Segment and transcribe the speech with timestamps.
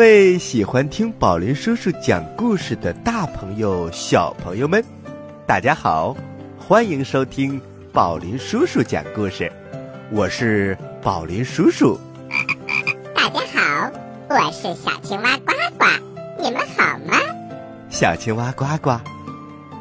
[0.00, 4.82] 各位喜欢听宝林叔叔讲故事的大朋友、小朋友们，
[5.46, 6.16] 大家好，
[6.58, 7.60] 欢迎收听
[7.92, 9.52] 宝林叔叔讲故事。
[10.10, 12.00] 我是宝林叔叔。
[13.14, 13.90] 大家好，
[14.30, 15.84] 我是小青蛙呱呱，
[16.42, 17.18] 你们好吗？
[17.90, 18.98] 小青蛙呱呱，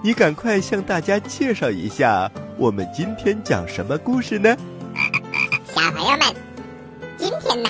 [0.04, 4.54] 你赶快向大家介绍一下，我们今天讲什么故事呢？
[5.74, 6.36] 小朋友们，
[7.18, 7.70] 今天呢，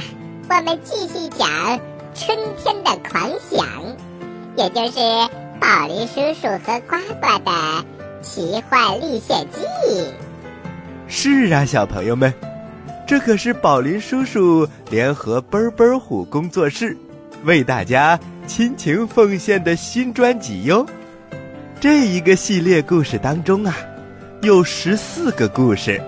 [0.50, 1.80] 我们继续讲。
[2.20, 3.66] 春天的狂想，
[4.58, 5.00] 也就是
[5.58, 7.86] 宝林叔叔和呱呱的
[8.22, 9.62] 奇幻历险记。
[11.08, 12.34] 是啊，小朋友们，
[13.08, 16.96] 这可是宝林叔叔联合奔奔虎工作室
[17.46, 20.86] 为大家亲情奉献的新专辑哟。
[21.80, 23.74] 这一个系列故事当中啊，
[24.42, 26.02] 有十四个故事，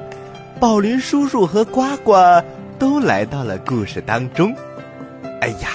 [0.59, 2.13] 宝林叔叔和呱呱
[2.77, 4.53] 都来到了故事当中。
[5.39, 5.69] 哎呀！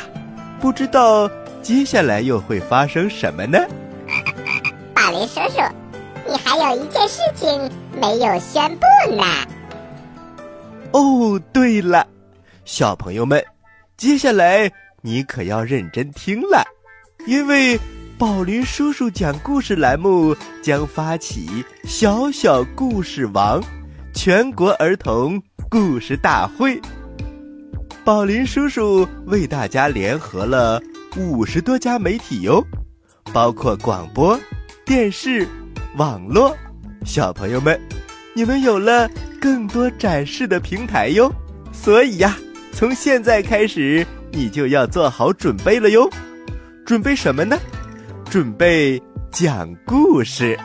[0.61, 1.31] 不知道
[1.63, 3.59] 接下来又会发生什么呢？
[4.95, 5.61] 宝林叔叔，
[6.27, 9.25] 你还有一件事情没有宣布呢。
[10.93, 12.07] 哦，对了，
[12.65, 13.45] 小朋友们，
[13.97, 14.71] 接下来
[15.03, 16.65] 你可要认真听了，
[17.27, 17.79] 因为
[18.19, 23.63] 宝林叔叔讲故事栏目将发起“小小故事王”
[24.15, 26.81] 全国儿童故事大会。
[28.07, 30.81] 宝林叔叔为大家联合了
[31.17, 32.65] 五十多家媒体哟，
[33.33, 34.39] 包括广播、
[34.85, 35.45] 电视、
[35.97, 36.57] 网络。
[37.05, 37.77] 小朋友们，
[38.33, 41.29] 你们有了更多展示的平台哟。
[41.73, 42.37] 所以呀，
[42.73, 46.09] 从现在开始，你就要做好准备了哟。
[46.87, 47.59] 准备什么呢？
[48.31, 49.03] 准备
[49.33, 50.57] 讲故事。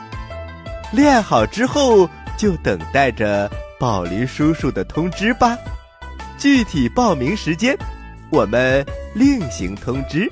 [0.92, 5.58] 练好之后，就等待着宝林叔叔的通知吧。
[6.42, 7.78] 具体报名时间，
[8.28, 10.28] 我们另行通知。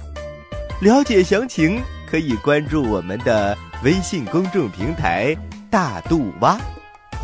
[0.80, 5.36] 了解详情，可以关注我们的微信公众平台
[5.70, 6.58] “大肚蛙”，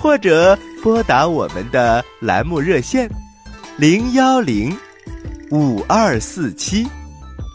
[0.00, 3.10] 或者拨打我们的栏目热线
[3.76, 4.72] 零幺零
[5.50, 6.86] 五二四七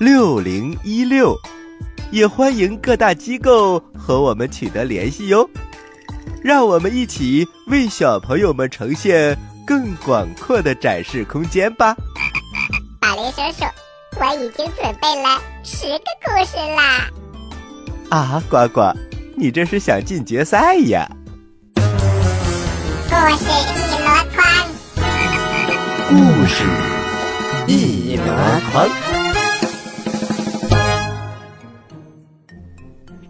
[0.02, 1.34] 六零一六。
[2.12, 5.50] 也欢迎各大机构和我们取得联系哟。
[6.44, 9.38] 让我们一起为小朋友们呈现。
[9.66, 11.96] 更广阔的展示空间吧，
[13.00, 13.66] 宝林叔叔，
[14.20, 17.10] 我已经准备了十个故事啦！
[18.10, 18.92] 啊，呱呱，
[19.36, 21.10] 你这是想进决赛呀？
[21.76, 21.82] 故
[23.38, 24.44] 事一箩筐，
[26.10, 26.16] 故
[26.48, 26.64] 事
[27.68, 28.24] 一箩
[28.72, 28.90] 筐，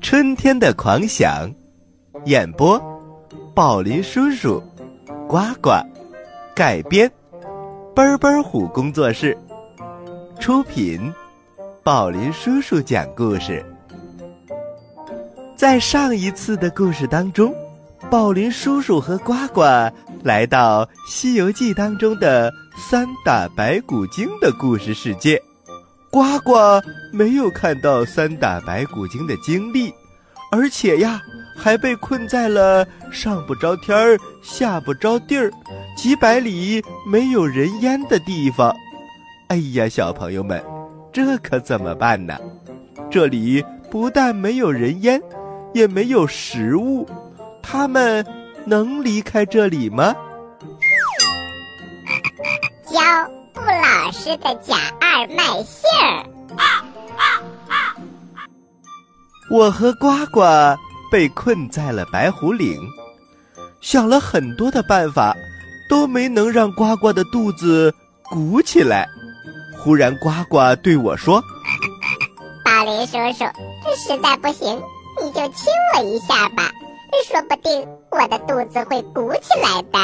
[0.02, 1.52] 春天的狂想，
[2.26, 2.82] 演播，
[3.54, 4.64] 宝林叔叔，
[5.28, 5.72] 呱呱。
[6.62, 7.12] 改编，
[7.96, 9.36] 奔奔虎工作室
[10.40, 11.12] 出品，
[11.82, 13.66] 宝林叔叔讲故事。
[15.58, 17.52] 在上一次的故事当中，
[18.12, 19.64] 宝林叔叔和呱呱
[20.24, 25.42] 来到《西游记》当中的三打白骨精的故事世界。
[26.12, 26.54] 呱呱
[27.12, 29.92] 没有看到三打白骨精的经历，
[30.52, 31.20] 而且呀。
[31.54, 35.52] 还被困在了上不着天儿、下不着地儿、
[36.02, 38.76] 几百里没有人烟的地方。
[39.50, 40.60] 哎呀，小朋友们，
[41.14, 42.40] 这可怎么办呢？
[43.12, 45.22] 这里不但没有人烟，
[45.76, 47.08] 也没有食物，
[47.62, 48.26] 他们
[48.66, 50.16] 能离开这里吗？
[52.88, 53.00] 教
[53.54, 56.26] 不老实的假二卖杏儿。
[59.52, 60.42] 我和呱呱。
[61.12, 62.80] 被困在了白虎岭，
[63.82, 65.36] 想了很多的办法，
[65.92, 67.94] 都没能让呱呱的肚子
[68.30, 69.06] 鼓起来。
[69.78, 71.44] 忽然，呱呱对我说
[72.64, 73.44] ：“巴林叔叔，
[73.98, 74.82] 实在不行，
[75.22, 75.68] 你就亲
[75.98, 76.72] 我一下吧，
[77.30, 80.00] 说不定我的肚子会鼓起来的。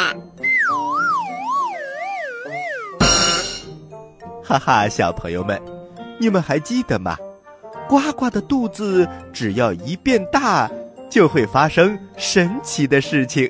[4.44, 5.58] ”哈哈，小朋友们，
[6.20, 7.16] 你们还记得吗？
[7.88, 10.70] 呱呱的肚子只要一变大。
[11.10, 13.50] 就会发生神奇的事情，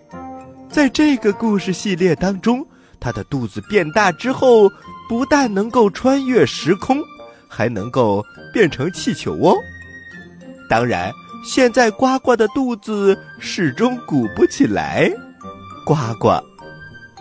[0.70, 2.66] 在这个故事系列当中，
[3.00, 4.70] 他的肚子变大之后，
[5.10, 6.98] 不但能够穿越时空，
[7.48, 8.24] 还能够
[8.54, 9.56] 变成气球哦。
[10.70, 11.12] 当然，
[11.44, 15.12] 现在呱呱的肚子始终鼓不起来。
[15.86, 16.40] 呱呱，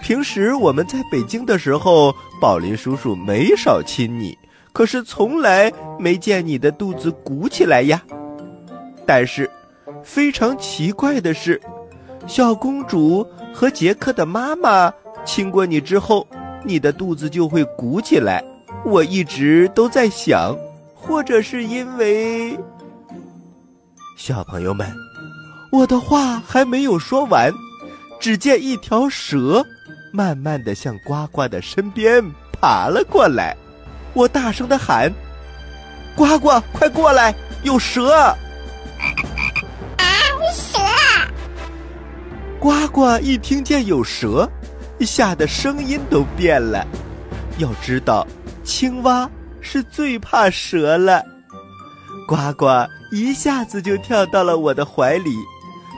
[0.03, 4.37] 平时我们在北京的时候，宝林叔叔没少亲你，
[4.73, 8.03] 可是从来没见你的肚子鼓起来呀。
[9.07, 9.51] 但是。
[10.03, 11.61] 非常奇怪的是，
[12.27, 14.93] 小公主和杰克的妈妈
[15.25, 16.27] 亲过你之后，
[16.65, 18.45] 你的肚子就会鼓起来。
[18.85, 20.57] 我一直都在想，
[20.95, 22.59] 或者是因为……
[24.17, 24.87] 小朋友们，
[25.73, 27.53] 我的话还没有说完，
[28.21, 29.65] 只见一条蛇
[30.13, 33.57] 慢慢的向呱呱的身边爬了过来。
[34.15, 35.13] 我大声的喊
[36.17, 38.35] ：“呱呱，快过来，有蛇！”，
[42.67, 44.51] 呱呱一听见有蛇，
[44.99, 46.85] 吓得声音都变了。
[47.59, 48.27] 要知道，
[48.65, 49.31] 青蛙
[49.61, 51.23] 是最怕蛇了。
[52.27, 52.67] 呱呱
[53.13, 55.31] 一下子就跳到了我的怀里，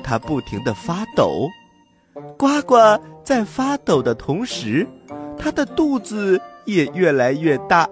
[0.04, 1.48] 它不停的发抖。
[2.36, 2.76] 呱呱
[3.24, 4.86] 在发抖的同时，
[5.38, 7.88] 它的肚子也越来越大。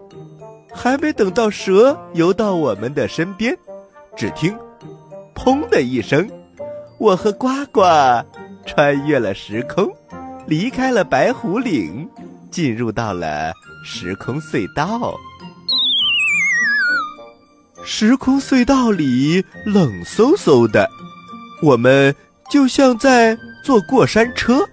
[0.70, 3.56] 还没等到蛇游到我们的身边，
[4.14, 4.54] 只听
[5.34, 6.30] “砰”的一声，
[6.98, 7.80] 我和呱呱
[8.66, 9.88] 穿越了时空，
[10.46, 12.06] 离开了白虎岭，
[12.50, 13.52] 进入到了
[13.84, 15.14] 时空隧道。
[17.84, 20.90] 时空隧道里冷飕飕的，
[21.62, 22.14] 我们
[22.50, 24.66] 就像在坐过山车。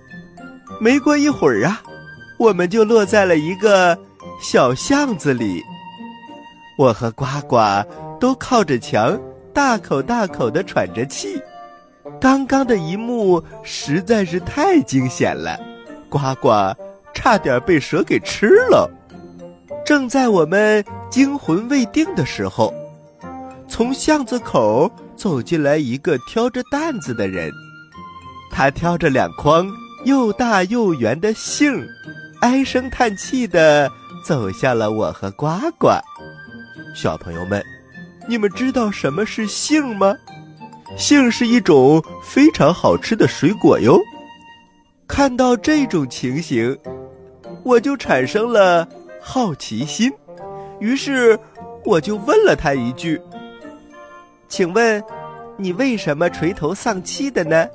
[0.81, 1.81] 没过一会儿啊，
[2.39, 3.97] 我们就落在了一个
[4.41, 5.61] 小巷子里。
[6.77, 7.57] 我和呱呱
[8.19, 9.17] 都靠着墙，
[9.53, 11.39] 大口大口的喘着气。
[12.19, 15.59] 刚刚的一幕实在是太惊险了，
[16.09, 16.49] 呱呱
[17.13, 18.89] 差点被蛇给吃了。
[19.85, 22.73] 正在我们惊魂未定的时候，
[23.67, 27.51] 从巷子口走进来一个挑着担子的人，
[28.51, 29.67] 他挑着两筐
[30.05, 31.85] 又大又圆的杏，
[32.41, 33.89] 唉声叹气的
[34.25, 35.47] 走向了我和呱
[35.77, 35.89] 呱。
[36.95, 37.63] 小朋友们，
[38.27, 40.15] 你们知道什么是杏吗？
[40.97, 43.99] 杏是一种非常好吃的水果哟。
[45.07, 46.77] 看到这种情形，
[47.63, 48.87] 我就产生了
[49.21, 50.11] 好奇心，
[50.79, 51.39] 于是
[51.85, 53.21] 我就问了他一句
[54.47, 55.03] ：“请问，
[55.57, 57.67] 你为什么垂头丧气的呢？”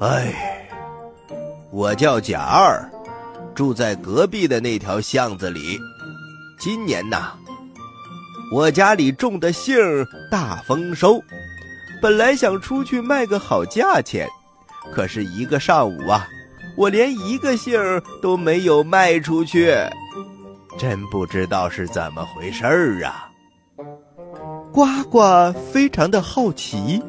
[0.00, 0.68] 哎，
[1.70, 2.90] 我叫贾二，
[3.54, 5.78] 住在隔壁的那条巷子里。
[6.58, 7.32] 今年呐。
[8.52, 9.74] 我家里种的杏
[10.30, 11.20] 大丰收，
[12.04, 14.28] 本来想出去卖个好价钱，
[14.92, 16.28] 可是一个上午啊，
[16.76, 17.80] 我连一个杏
[18.20, 19.74] 都没有卖出去，
[20.76, 23.30] 真不知道是怎么回事儿啊！
[24.70, 25.18] 呱呱
[25.72, 27.02] 非常的好奇。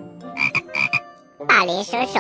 [1.45, 2.19] 宝林叔叔，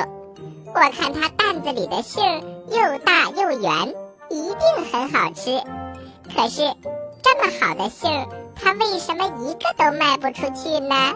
[0.73, 2.21] 我看他担子里的杏
[2.69, 3.87] 又大又圆，
[4.29, 5.57] 一定很好吃。
[6.35, 6.61] 可是
[7.23, 8.11] 这么好的杏。
[8.57, 11.13] 他为什么一个都卖不出去呢？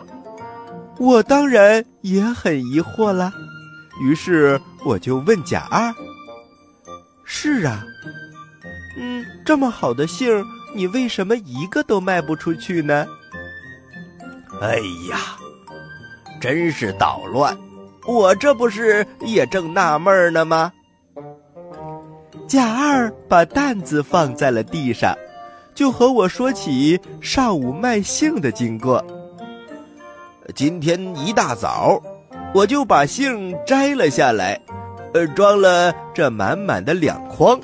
[0.99, 3.33] 我当然也很疑惑了，
[4.03, 5.93] 于是我就问贾二
[7.23, 7.83] ：“是啊，
[8.97, 10.43] 嗯，这么好的杏，
[10.75, 13.07] 你为什么一个都卖不出去呢？”
[14.61, 14.75] 哎
[15.09, 15.37] 呀，
[16.41, 17.57] 真是捣乱！
[18.05, 20.73] 我这不是也正纳闷呢吗？
[22.47, 25.15] 贾二把担子放在了地上。
[25.75, 29.01] 就和我说起上午卖杏的经过。
[30.55, 32.01] 今天一大早，
[32.53, 34.59] 我就把杏摘了下来，
[35.13, 37.59] 呃，装了这满满的两筐，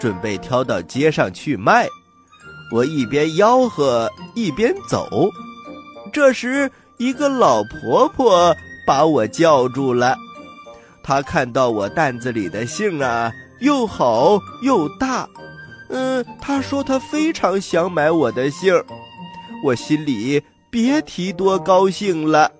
[0.00, 1.86] 准备挑到街上去卖。
[2.72, 5.28] 我一边吆喝一边走，
[6.12, 8.54] 这时一个老婆婆
[8.86, 10.16] 把我叫住了。
[11.02, 15.28] 她看到我担子里的杏啊，又好又大。
[15.90, 18.74] 嗯，她说她非常想买我的杏
[19.62, 20.42] 我心里
[20.74, 22.50] 别提多高兴了。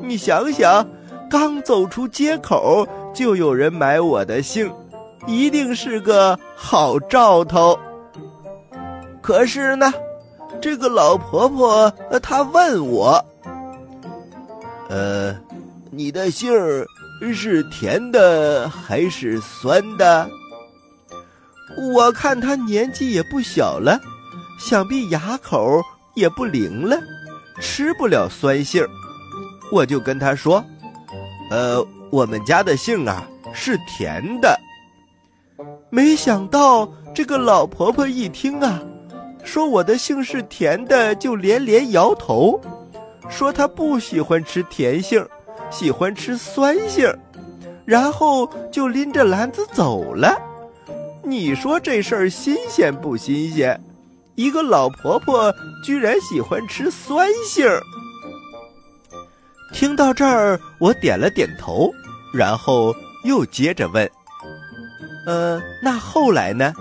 [0.00, 0.82] 你想想，
[1.28, 4.72] 刚走出街口就有人买我的杏
[5.26, 7.78] 一定是个好兆头。
[9.20, 9.92] 可是呢，
[10.58, 13.22] 这个老婆婆她问我
[14.88, 15.36] ：“呃，
[15.90, 16.50] 你的杏
[17.34, 20.26] 是甜的还是酸的？”
[21.92, 24.00] 我看他年纪也不小了，
[24.58, 25.82] 想必牙口
[26.14, 26.96] 也不灵了，
[27.60, 28.88] 吃不了酸杏儿。
[29.72, 30.64] 我就跟他说
[31.50, 34.58] ：“呃，我们家的杏啊是甜的。”
[35.90, 38.82] 没想到这个老婆婆一听啊，
[39.44, 42.60] 说我的杏是甜的，就连连摇头，
[43.28, 45.24] 说她不喜欢吃甜杏，
[45.70, 47.08] 喜欢吃酸杏，
[47.84, 50.36] 然后就拎着篮子走了。
[51.22, 53.80] 你说这事儿新鲜不新鲜？
[54.36, 57.82] 一个老婆婆居然喜欢吃酸杏儿。
[59.72, 61.92] 听到这儿，我点了点头，
[62.32, 64.08] 然后又接着问
[65.26, 66.72] ：“呃，那后来呢？”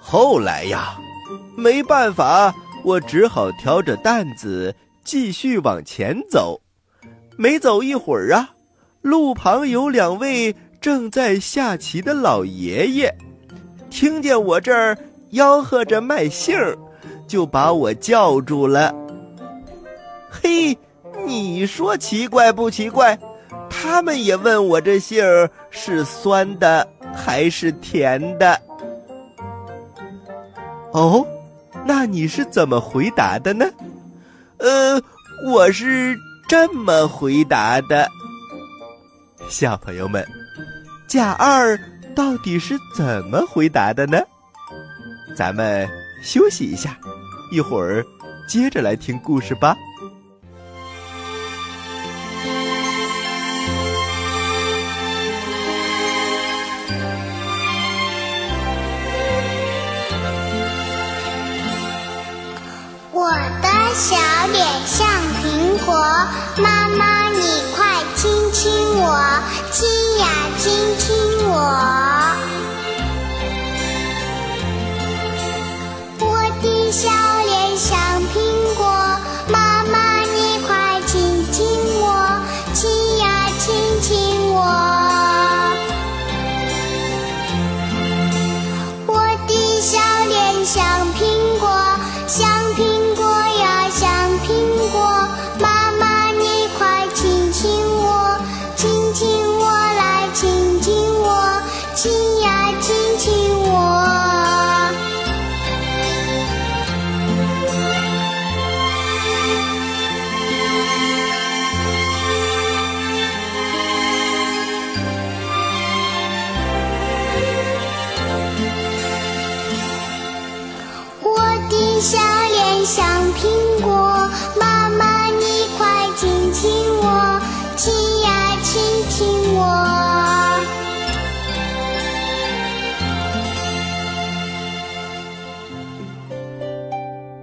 [0.00, 0.98] 后来呀，
[1.56, 6.60] 没办法，我只好挑着担子继续往前走。
[7.36, 8.50] 没走一会儿啊，
[9.02, 13.14] 路旁有两位正在下棋的老爷爷，
[13.88, 14.98] 听见我这儿
[15.32, 16.76] 吆喝着卖杏儿，
[17.26, 18.94] 就把我叫住了。
[20.30, 20.76] 嘿，
[21.26, 23.18] 你说奇怪不奇怪？
[23.68, 28.60] 他们也问我这杏儿是酸的还是甜的。
[30.92, 31.26] 哦，
[31.84, 33.66] 那你是怎么回答的呢？
[34.58, 35.00] 呃，
[35.46, 36.18] 我是。
[36.48, 38.08] 这么回答的，
[39.48, 40.26] 小朋友们，
[41.06, 41.78] 甲二
[42.12, 44.18] 到底是怎么回答的呢？
[45.40, 45.88] 咱们
[46.20, 46.98] 休息一下，
[47.50, 48.04] 一会儿
[48.46, 49.74] 接着来听故事吧。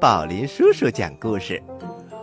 [0.00, 1.60] 宝林叔叔讲故事。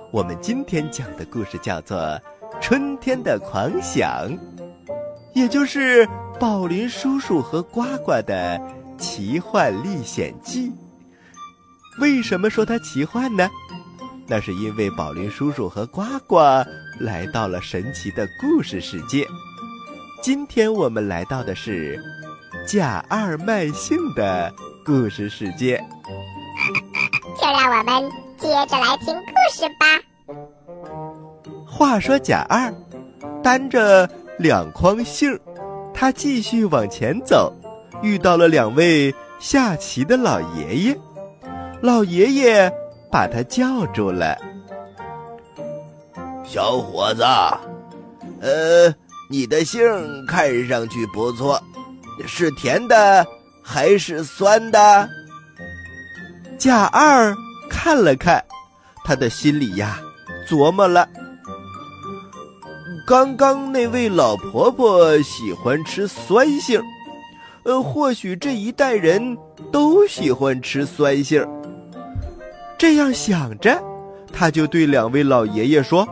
[0.09, 1.97] 我们今天讲的故事叫做
[2.61, 4.29] 《春天的狂想》，
[5.33, 6.07] 也就是
[6.39, 8.61] 宝林叔叔和呱呱的
[8.97, 10.71] 奇幻历险记。
[11.99, 13.49] 为什么说它奇幻呢？
[14.25, 16.37] 那是因为宝林叔叔和呱呱
[17.01, 19.27] 来到了神奇的故事世界。
[20.21, 22.01] 今天我们来到的是
[22.65, 24.53] 贾二卖杏的
[24.85, 25.83] 故事世界。
[27.45, 29.85] 就让我们接着来听故事吧。
[31.63, 32.73] 话说贾二
[33.43, 34.09] 担着
[34.39, 35.39] 两筐杏，
[35.93, 37.53] 他继续往前走，
[38.01, 40.97] 遇到了两位下棋的老爷爷。
[41.81, 42.73] 老爷爷。
[43.11, 44.37] 把他叫住了，
[46.43, 47.23] 小伙子，
[48.41, 48.93] 呃，
[49.29, 49.81] 你的杏
[50.27, 51.61] 看上去不错，
[52.27, 53.25] 是甜的
[53.63, 55.07] 还是酸的？
[56.57, 57.35] 贾二
[57.69, 58.43] 看了看，
[59.03, 59.99] 他的心里呀
[60.47, 61.07] 琢磨了：
[63.05, 66.81] 刚刚那位老婆婆喜欢吃酸杏，
[67.63, 69.37] 呃，或许这一代人
[69.71, 71.45] 都喜欢吃酸杏。
[72.77, 73.81] 这样想着，
[74.31, 76.07] 他就对两位老爷爷说：“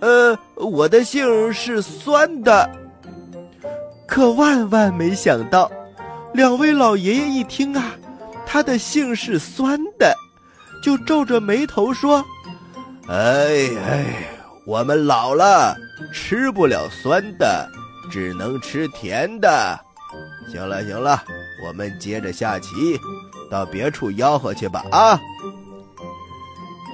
[0.00, 2.70] 呃，我的杏是酸的。”
[4.06, 5.70] 可万万没想到，
[6.32, 7.92] 两位老爷爷一听啊，
[8.52, 10.14] 他的姓是酸的，
[10.82, 12.22] 就皱着眉头说
[13.08, 14.04] ：“哎哎，
[14.66, 15.74] 我们老了，
[16.12, 17.66] 吃不了酸的，
[18.10, 19.80] 只能吃甜的。”
[20.52, 21.24] 行了行了，
[21.66, 23.00] 我们接着下棋，
[23.50, 25.18] 到别处吆喝去吧啊！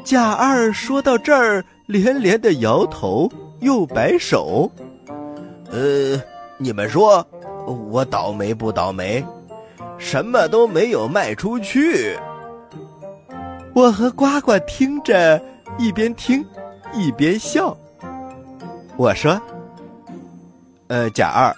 [0.05, 4.71] 贾二说到这儿，连连的摇头，又摆手。
[5.73, 6.23] 呃，
[6.57, 7.27] 你们说，
[7.91, 9.27] 我倒霉不倒霉？
[9.99, 12.17] 什么都没有卖出去。
[13.75, 15.41] 我和呱呱听着，
[15.79, 16.45] 一边听
[16.95, 17.77] 一边笑。
[18.97, 19.41] 我说
[20.89, 21.55] ：“呃，贾二，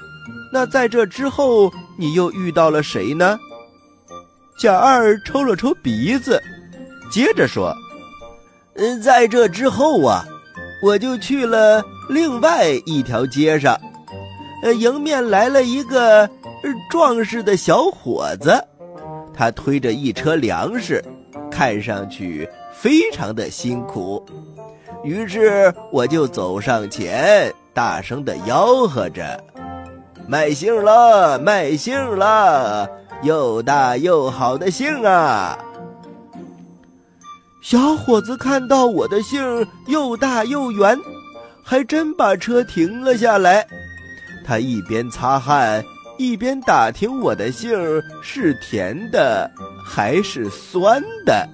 [0.52, 3.38] 那在这之后，你又遇到了谁呢？”
[4.60, 6.42] 贾二抽了抽鼻子，
[7.10, 7.74] 接着说
[8.76, 10.24] ：“嗯，在这之后啊，
[10.82, 13.74] 我就去了另外一条街上，
[14.62, 16.28] 呃，迎面来了一个
[16.88, 18.52] 壮实的小伙子，
[19.34, 21.02] 他推着一车粮食。”
[21.50, 24.24] 看上去非常的辛苦，
[25.04, 29.44] 于是我就走上前，大声的吆喝着
[30.26, 32.88] ：“卖杏了，卖杏了，
[33.22, 35.58] 又大又好的杏啊！”
[37.62, 40.98] 小伙子看到我的杏又大又圆，
[41.62, 43.66] 还真把车停了下来。
[44.46, 45.84] 他一边擦汗，
[46.20, 47.72] 一边打听我的杏
[48.20, 49.50] 是甜的。
[49.82, 51.48] 还是酸的，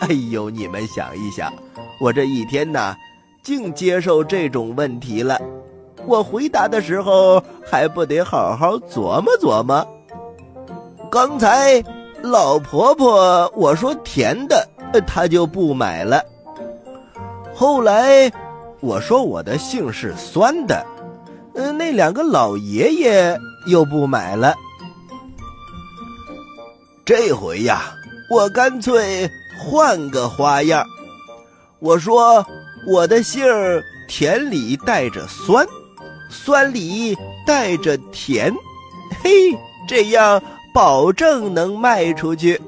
[0.00, 0.48] 哎呦！
[0.48, 1.52] 你们想一想，
[2.00, 2.96] 我这一天呐，
[3.42, 5.38] 净接受这种问题了。
[6.06, 9.86] 我回答的时候还不得好好琢磨琢磨。
[11.10, 11.84] 刚才
[12.22, 14.66] 老婆婆我说甜的，
[15.06, 16.24] 她就不买了。
[17.54, 18.32] 后来
[18.80, 20.84] 我说我的姓是酸的，
[21.54, 24.54] 嗯，那两个老爷爷又不买了。
[27.04, 27.94] 这回呀，
[28.28, 30.84] 我干脆换个花样。
[31.78, 32.44] 我说
[32.86, 35.66] 我的杏儿甜里带着酸，
[36.28, 38.52] 酸里带着甜，
[39.22, 39.30] 嘿，
[39.86, 40.42] 这样
[40.74, 42.60] 保证能卖出去。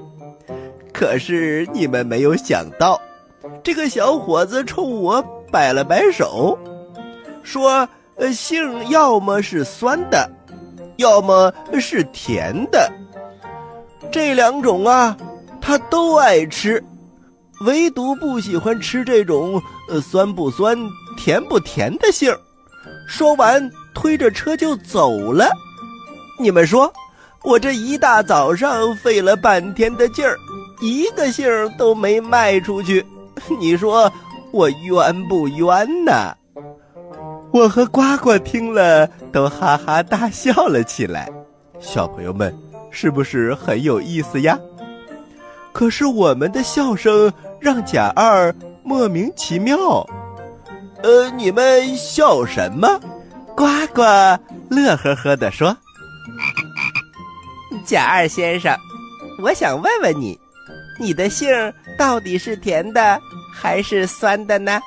[0.92, 3.00] 可是你们没有想到，
[3.62, 6.58] 这个小伙子冲我摆了摆手，
[7.42, 10.30] 说：“呃，杏要么是酸的，
[11.00, 12.90] 要么是甜的。”
[14.12, 15.16] 这两种啊，
[15.60, 16.82] 他都爱吃，
[17.66, 19.60] 唯独不喜欢吃这种
[20.02, 20.76] 酸不酸、
[21.16, 22.38] 甜不甜的杏儿。
[23.06, 25.48] 说完，推着车就走了。
[26.38, 26.92] 你们说，
[27.44, 30.36] 我这一大早上费了半天的劲儿，
[30.80, 33.04] 一个杏儿都没卖出去，
[33.60, 34.10] 你说
[34.50, 36.34] 我冤不冤呢？
[37.52, 41.30] 我和呱呱听了都哈哈大笑了起来。
[41.80, 42.54] 小朋友们。
[42.92, 44.58] 是不是很有意思呀？
[45.72, 50.04] 可是我们的笑声让贾二莫名其妙。
[51.04, 52.98] 呃，你们笑什么？
[53.56, 54.02] 呱呱
[54.68, 55.76] 乐呵呵地说
[57.86, 58.76] ：“贾二先生，
[59.40, 60.36] 我想问问你，
[60.98, 61.48] 你的杏
[61.96, 63.20] 到底是甜的
[63.54, 64.80] 还是酸的呢？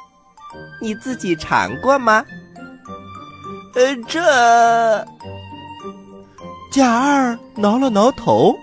[0.81, 2.25] 你自己尝过吗？”
[3.75, 5.07] 呃，这。
[6.71, 8.55] 贾二挠了挠头，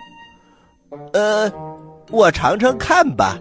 [1.13, 1.51] 呃，
[2.11, 3.39] 我尝尝看吧。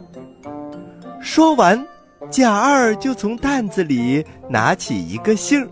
[1.22, 1.84] 说完，
[2.30, 5.68] 贾二就从担子里拿起一个杏，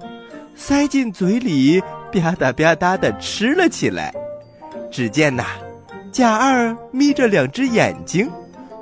[0.55, 4.11] 塞进嘴里，吧嗒吧嗒的吃了起来。
[4.89, 5.43] 只见呐，
[6.11, 8.27] 贾二眯着两只眼睛，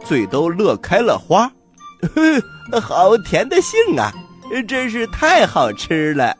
[0.04, 1.52] 嘴都乐开了花。
[2.72, 4.14] 呵， 好甜的杏啊，
[4.66, 6.34] 真是太好吃了。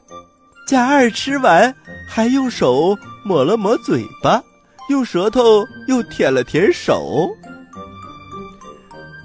[0.66, 1.74] 贾二吃完，
[2.08, 2.98] 还用手。
[3.28, 4.40] 抹了抹嘴巴，
[4.88, 7.28] 用舌头又舔了舔手。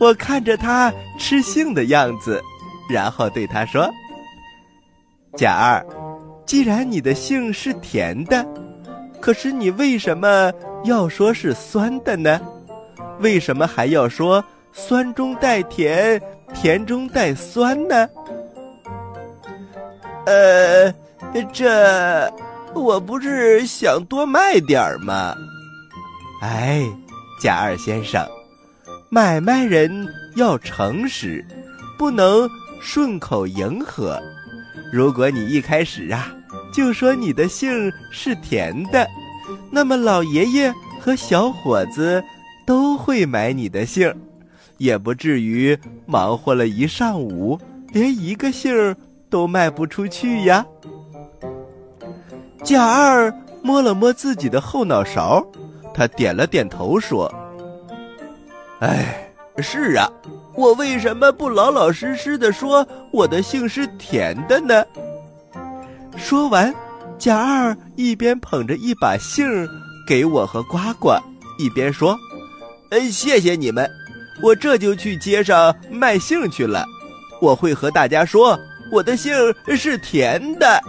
[0.01, 2.41] 我看着他吃杏的样子，
[2.89, 3.91] 然后对他说
[5.37, 5.85] ：“贾二，
[6.47, 8.43] 既然你的杏是甜的，
[9.21, 10.51] 可是你为什么
[10.85, 12.41] 要说是酸的呢？
[13.19, 16.19] 为什么还要说酸中带甜，
[16.55, 18.09] 甜中带酸呢？”
[20.25, 20.91] 呃，
[21.53, 22.33] 这。
[22.73, 25.35] 我不是想多卖点儿吗？
[26.41, 26.87] 哎，
[27.43, 28.25] 贾二先生，
[29.09, 30.07] 买卖人
[30.37, 31.45] 要诚实，
[31.99, 32.49] 不能
[32.81, 34.23] 顺口迎合。
[34.93, 36.33] 如果你一开始啊
[36.73, 39.05] 就说你的杏是甜的，
[39.73, 42.23] 那么老爷爷和小伙子
[42.65, 44.15] 都会买你的杏，
[44.79, 47.59] 也不至于忙活了一上午，
[47.93, 48.95] 连一个杏
[49.29, 50.65] 都卖不出去呀。
[52.63, 55.45] 贾二摸了摸自己的后脑勺，
[55.95, 57.33] 他点了点头说
[58.81, 60.11] ：“哎，是啊，
[60.55, 64.85] 我为什么不老老实实的说我的姓是甜的呢？”
[66.17, 66.73] 说完，
[67.19, 69.67] 贾二一边捧着一把杏
[70.07, 71.17] 给我和呱呱，
[71.59, 72.17] 一边说
[72.93, 73.91] ：“嗯，谢谢你们，
[74.43, 76.85] 我这就去街上卖杏去了。
[77.41, 78.59] 我会和大家说，
[78.93, 79.33] 我的杏
[79.77, 80.81] 是甜的。”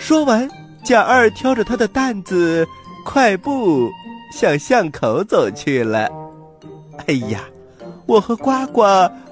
[0.00, 0.48] 说完，
[0.82, 2.66] 贾二挑着他的担子，
[3.04, 3.90] 快步
[4.32, 6.08] 向巷口走去了。
[7.06, 7.42] 哎呀，
[8.06, 8.82] 我和呱呱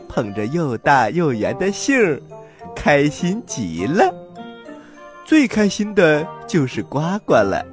[0.09, 2.21] 捧着又大又圆的杏儿，
[2.77, 4.13] 开心极了。
[5.25, 7.65] 最开心的就是呱呱了，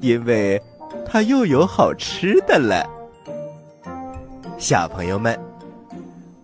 [0.00, 0.60] 因为
[1.06, 2.86] 它又有好吃的了。
[4.58, 5.36] 小朋友们，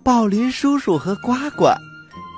[0.03, 1.67] 宝林叔叔和呱呱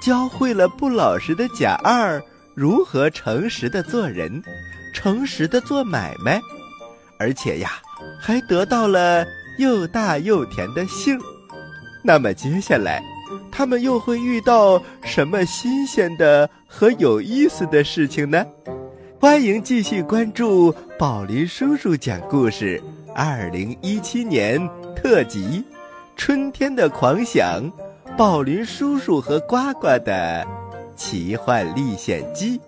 [0.02, 2.20] 教会了不老实的贾二
[2.60, 4.30] 如何诚实的做人，
[4.92, 6.38] 诚实的做买卖，
[7.18, 7.70] 而且呀，
[8.20, 9.24] 还得到了。
[9.56, 11.18] 又大又甜的杏，
[12.04, 13.02] 那么接下来，
[13.50, 18.44] 他们又会遇到什么新鲜的和有意思的事情呢？
[19.18, 22.82] 欢迎继续关注宝林叔叔讲故事，
[23.14, 24.60] 二零一七年
[24.94, 25.40] 特辑
[26.14, 27.62] 《春天的狂想》，
[28.18, 30.46] 宝林叔叔和呱呱的
[31.00, 32.60] 奇幻历险记。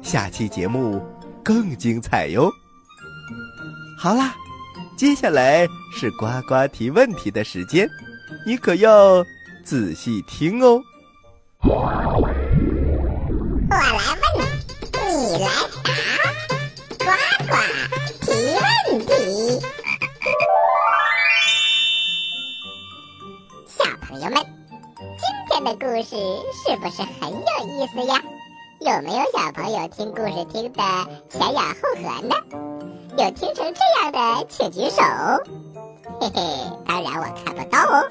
[0.00, 1.06] 下期节目
[1.44, 2.50] 更精彩哟！
[3.98, 4.34] 好啦。
[4.96, 7.86] 接下来是呱呱提问题的时间，
[8.46, 9.22] 你可要
[9.62, 10.82] 仔细听哦。
[11.60, 11.84] 我
[13.70, 14.40] 来问，
[14.92, 15.48] 你来
[15.84, 15.92] 答，
[16.98, 17.06] 呱
[17.46, 17.52] 呱
[18.22, 18.26] 提
[18.56, 19.10] 问题。
[23.68, 24.36] 小朋友们，
[25.58, 26.14] 天的故事
[26.52, 28.22] 是不是很有意思呀？
[28.80, 30.82] 有没有小朋友听故事听得
[31.28, 32.36] 前仰后合呢？
[33.18, 35.02] 有听成这样的，请举手。
[36.20, 36.42] 嘿嘿，
[36.86, 38.08] 当然我看不到哦。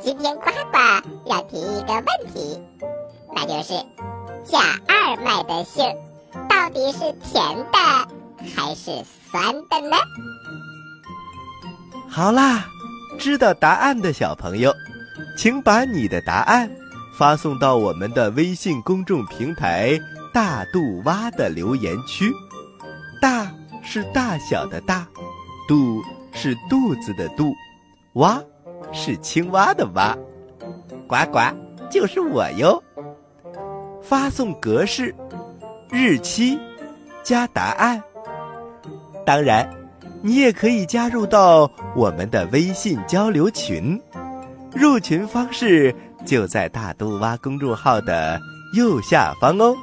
[0.00, 0.78] 今天呱呱
[1.24, 2.62] 要提一个问题，
[3.34, 3.74] 那就是
[4.44, 5.84] 贾二麦的杏
[6.48, 7.78] 到底是甜的
[8.54, 9.96] 还是酸的呢？
[12.08, 12.66] 好啦，
[13.18, 14.72] 知道答案的小朋友，
[15.36, 16.70] 请把你的答案
[17.18, 19.98] 发送到我们的微信公众平台
[20.32, 22.32] “大肚蛙”的留言区。
[23.20, 23.50] 大。
[23.88, 25.06] 是大小的“大”，
[25.68, 26.02] 肚
[26.32, 27.54] 是肚子的“肚”，
[28.14, 28.42] 蛙
[28.92, 30.12] 是青蛙的“蛙”，
[31.06, 31.38] 呱呱
[31.88, 32.82] 就是我哟。
[34.02, 35.14] 发送格式：
[35.88, 36.58] 日期
[37.22, 38.02] 加答案。
[39.24, 39.70] 当然，
[40.20, 44.02] 你也可以加入到我们的微信交流群，
[44.76, 48.40] 入群方式就在大都蛙公众号的
[48.74, 49.74] 右下方哦。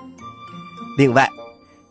[0.98, 1.30] 另外，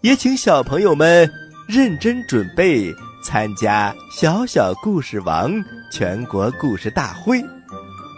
[0.00, 1.30] 也请小朋友们。
[1.68, 2.92] 认真准备
[3.24, 5.50] 参加“小小故事王”
[5.90, 7.42] 全国故事大会，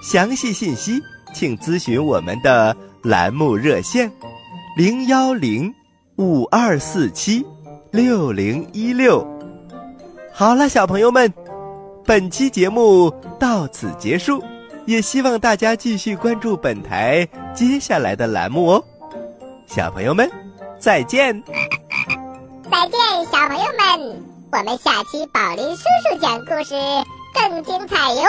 [0.02, 1.00] 详细信息
[1.32, 4.10] 请咨询我们的栏目热线：
[4.76, 5.72] 零幺零
[6.16, 7.44] 五二四七
[7.92, 9.24] 六零一六。
[10.32, 11.32] 好了，小朋友们，
[12.04, 14.42] 本期节目到此结束，
[14.86, 18.84] 也希望大家继续关注本台接下来的栏目哦。
[19.66, 20.30] 小朋友们，
[20.78, 21.42] 再见。
[22.70, 24.22] 再见，小朋友们！
[24.52, 26.74] 我们下期宝林叔叔讲故事
[27.34, 28.22] 更精彩哟。